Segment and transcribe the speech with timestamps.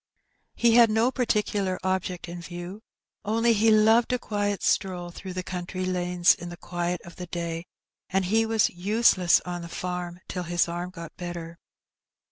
[0.55, 2.81] He had no particular object in view,
[3.23, 7.27] only he loved a quiet stroll through the country lanes in the quiet of the
[7.27, 7.67] day,
[8.09, 11.59] and he was useless on the farm till his arm got better.